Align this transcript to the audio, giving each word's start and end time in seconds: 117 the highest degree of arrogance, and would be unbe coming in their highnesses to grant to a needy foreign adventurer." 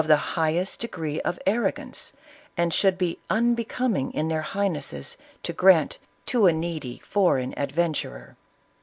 117 0.03 0.17
the 0.25 0.31
highest 0.33 0.79
degree 0.79 1.21
of 1.21 1.39
arrogance, 1.45 2.11
and 2.57 2.75
would 2.83 2.97
be 2.97 3.19
unbe 3.29 3.67
coming 3.67 4.11
in 4.15 4.29
their 4.29 4.41
highnesses 4.41 5.15
to 5.43 5.53
grant 5.53 5.99
to 6.25 6.47
a 6.47 6.51
needy 6.51 6.97
foreign 7.05 7.53
adventurer." 7.55 8.35